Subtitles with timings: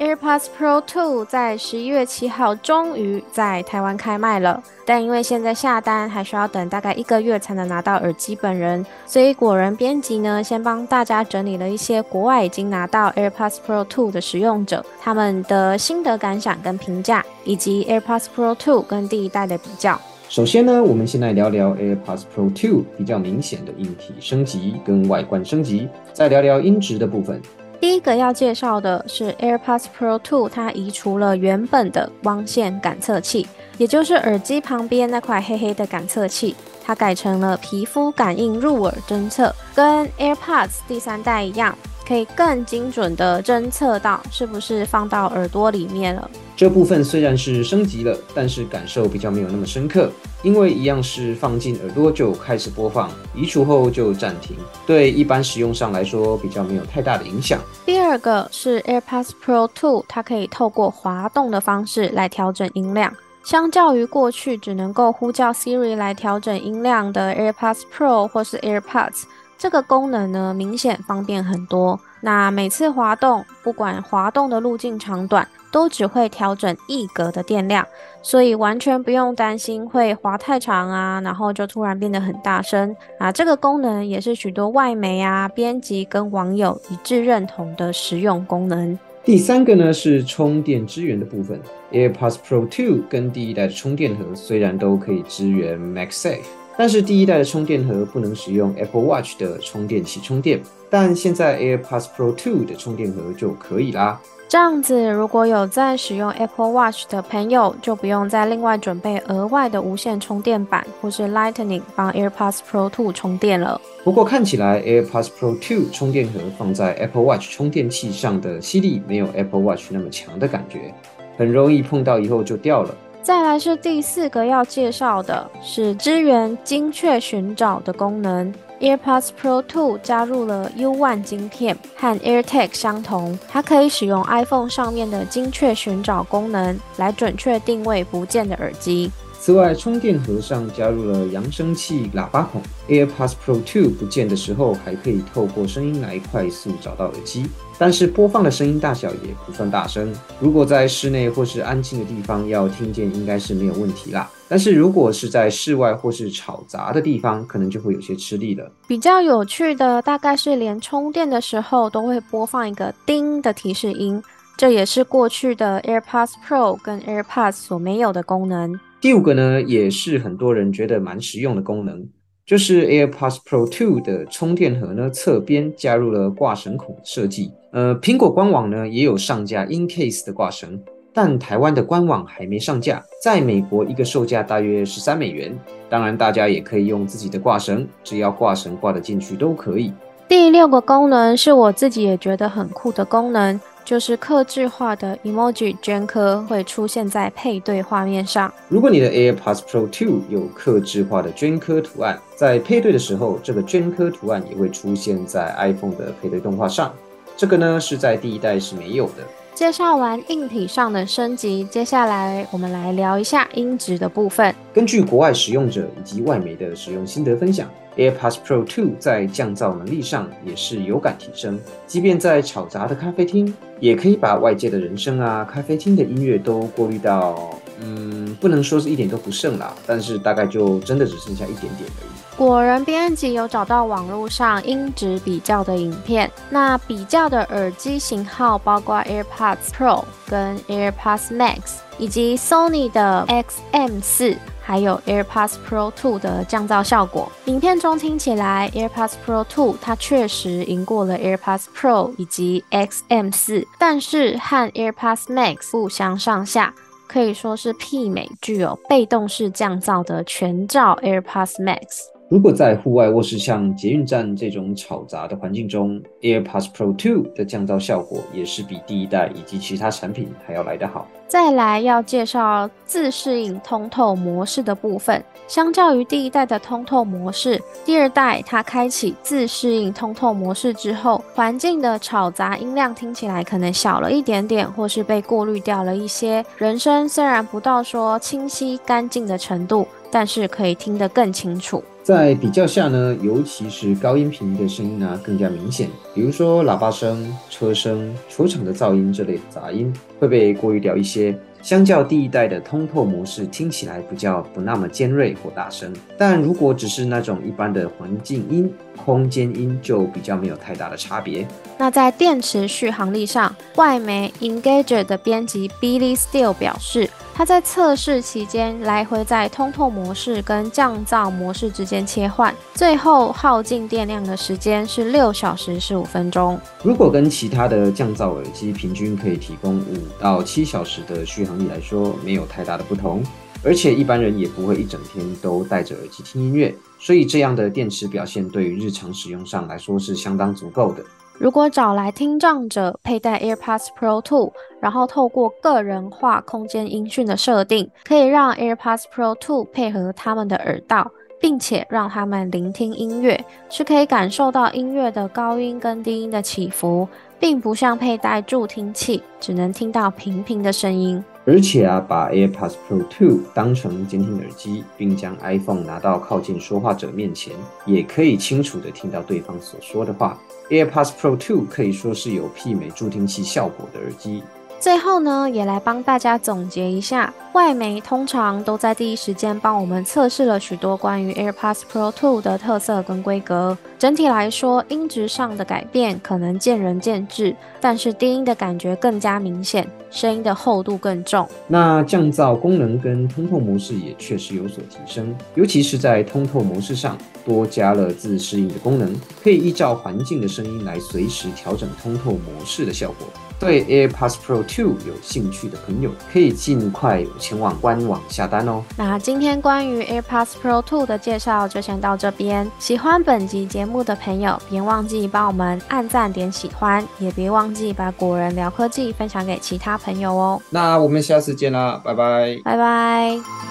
[0.00, 20.00] AirPods Pro 2在十一月七号终于在台湾开卖了，但因为现在下单还需要等大概一个月才能拿到耳机本人，所以果仁编辑呢先帮大家整理了一些国外已经拿到 AirPods Pro 2的使用者他们的心得感想跟评价，以及 AirPods Pro 2跟第一代的比较。
[20.30, 27.38] 首先呢，我们先来聊聊 AirPods Pro 2比较明显的硬体升级跟外观升级，再聊聊音质的部分。
[27.80, 33.48] 第一个要介绍的是 AirPods Pro 2，它移除了原本的光线感测器，
[33.78, 41.74] 也就是耳机旁边那块黑黑的感测器，它改成了皮肤感应入耳侦测，跟 AirPods 第三代一样。
[42.10, 46.28] 可以更精准的侦测到是不是放到耳朵里面了。
[46.56, 50.10] 这部分虽然是升级了，但是感受比较没有那么深刻，
[50.42, 57.60] 因为一样是放进耳朵就开始播放，移除后就暂停，对一般使用上来说比较没有太大的影响。
[57.86, 69.22] 第二个是 AirPods Pro 2，它可以透过滑动的方式来调整音量，相较于过去只能够呼叫 Siri 来调整音量的 AirPods Pro 或是 AirPods。
[69.56, 72.00] 这个功能呢，明显方便很多。
[72.20, 77.86] 那每次滑动，不管滑动的路径长短，都只会调整一格的电量，
[78.22, 83.32] 所以完全不用担心会滑太长啊，然后就突然变得很大声啊。
[83.32, 88.98] 这个功能也是许多外媒啊、编辑跟网友一致认同的实用功能。
[89.22, 91.60] 第三个呢是充电支援的部分
[91.92, 96.40] ，AirPods Pro 2跟第一代的充电盒虽然都可以支援 MagSafe。
[96.80, 104.18] 但是第一代的充电盒不能使用 Apple Watch 的充电器充电，但现在 AirPods Pro 2的充电盒就可以啦。
[104.48, 113.78] 这样子，如果有在使用 Apple Watch 的朋友，就不用再另外准备额外的无线充电板或是 Lightning 帮 AirPods Pro 2充电了。
[114.02, 120.94] 不过看起来 AirPods Pro 2充电盒放在 Apple Watch 充电器上的吸力没有 Apple Watch 那么强的感觉，
[121.36, 122.94] 很容易碰到以后就掉了。
[123.22, 128.52] 再来是第四个要介绍的，是支援精确寻找的功能。
[128.80, 139.10] AirPods Pro 2加入了 U1 晶片，和 AirTag 相同，它可以使用 iPhone 上面的精确寻找功能来准确定位不见的耳机。
[139.38, 147.46] 此外，充电盒上加入了扬声器喇叭孔，AirPods Pro 2不见的时候，还可以透过声音来快速找到耳机。
[147.80, 154.30] 但是播放的声音大小也不算大声，如果在室内或是安静的地方要听见，应该是没有问题啦。
[154.50, 158.70] 但是如果是在室外或是吵杂的地方，可能就会有些吃力了。
[158.86, 164.22] 比较有趣的，大概是连充电的时候都会播放一个“叮”的提示音，
[164.58, 168.78] 这也是过去的 AirPods Pro 跟 AirPods 所没有的功能。
[169.00, 172.06] 第五个呢，也是很多人觉得蛮实用的功能，
[172.44, 177.52] 就是 AirPods Pro 2的充电盒呢，侧边加入了挂绳孔设计。
[177.72, 185.56] 呃，苹果官网呢也有上架 In Case 的挂绳，但台湾的官网还没上架，在美国一个售价大约十三美元。
[185.88, 189.92] 当然，大家也可以用自己的挂绳，只要挂绳挂得进去都可以。
[190.26, 193.60] 第六个功能是我自己也觉得很酷的功能。
[193.90, 198.54] 就是克制化的 emoji 镌刻会出现在配对画面上。
[198.68, 206.94] 如果你的 AirPods Pro 2有克制化的镌刻图案，在配对的时候，这个镌刻图案也会出现在 iPhone 的配对动画上。
[207.36, 209.26] 这个呢是在第一代是没有的。
[209.56, 214.54] 介绍完硬体上的升级，接下来我们来聊一下音质的部分。
[214.72, 217.68] 根据国外使用者以及外媒的使用心得分享
[218.00, 221.60] ，AirPods Pro 2在降噪能力上也是有感提升。
[221.86, 227.50] 即便在吵杂的咖啡厅，也可以把外界的人声啊、咖啡厅的音乐都过滤到，
[227.82, 232.10] 嗯，不能说是一点都不剩啦，但是大概就真的只剩下一点点而已。
[232.36, 241.58] 果然编辑有找到网络上音质比较的影片，那比较的耳机型号包括 AirPods Pro 跟 AirPods Max，
[241.98, 244.36] 以及 Sony 的 XM4，
[244.70, 247.28] 还有 AirPods Pro 2的降噪效果。
[247.46, 256.72] 影片中听起来 AirPods Pro 2它确实赢过了 AirPods Pro 以及 XM4，但是和 AirPods Max 不相上下。
[257.08, 262.19] 可以说是媲美具有被动式降噪的全罩 AirPods Max。
[262.30, 271.08] 如果在户外或是像捷运站这种吵杂的环境中，AirPods Pro 2的降噪效果也是比第一代以及其他产品还要来得好。
[271.26, 286.44] 再来要介绍自适应通透模式的部分，相较于第一代的通透模式，第二代它开启自适应通透模式之后，环境的吵杂音量听起来可能小了一点点，或是被过滤掉了一些。
[286.56, 291.82] 人声虽然不到说清晰干净的程度，但是可以听得更清楚。
[292.02, 301.38] 在比较下呢，尤其是高音频的声音呢更加明显，比如说喇叭声、车声、球场的噪音这类的杂音会被过滤掉一些。
[301.62, 305.92] 相较第一代的通透模式，听起来比较不那么尖锐或大声。
[306.16, 311.46] 但如果只是那种一般的环境音、空间音，就比较没有太大的差别。
[311.76, 317.10] 那在电池续航力上，外媒 Engager 的编辑 Billy Steele 表示。
[317.34, 326.60] 它在测试期间来回在通透模式跟降噪模式之间切换，最后耗尽电量的时间是六小时十五分钟。
[326.82, 333.22] 如果跟其他的降噪耳机平均可以提供五到七小时的续航力来说，没有太大的不同。
[333.62, 341.04] 而且一般人也不会一整天都戴着耳机听音乐，所以这样的电池表现对于日常使用上来说是相当足够的。
[341.40, 351.10] 如果找来听障者佩戴 AirPods Pro 2，然后透过个人化空间音讯的设定，可以让 AirPods Pro 2配合他们的耳道，
[351.40, 357.08] 并且让他们聆听音乐，是可以感受到音乐的高音跟低音的起伏，
[357.38, 361.24] 并不像佩戴助听器，只能听到平平的声音。
[361.46, 367.54] 而且啊，把 AirPods Pro 2当成监听耳机，并将 iPhone 拿到靠近说话者面前，
[367.86, 370.38] 也可以清楚地听到对方所说的话。
[370.68, 374.42] AirPods Pro 2可以说是有媲美助听器效果的耳机。
[374.78, 383.76] 最后呢，也来帮大家总结一下，外媒通常都在第一时间帮我们测试了许多关于 AirPods Pro 2的特色跟规格。
[383.98, 391.46] 整体来说，音质上的改变可能见仁见智，但是低音的感觉更加明显，声音的厚度更重。
[391.66, 399.12] 那降噪功能跟通透模式也确实有所提升，尤其是在通透模式上多加了自适应的功能，
[399.42, 403.26] 可以依照环境的声音来随时调整通透模式的效果。
[403.58, 408.84] 对 AirPods Pro 2有兴趣的朋友，可以尽快前往官网下单哦。
[408.96, 412.70] 那今天关于 AirPods Pro 2的介绍就先到这边。
[412.78, 420.60] 喜欢本集节目的朋友，别忘记帮我们按赞点喜欢，也别忘记把果仁聊科技分享给其他朋友哦。
[420.70, 423.69] 那我们下次见啦，拜拜，拜拜。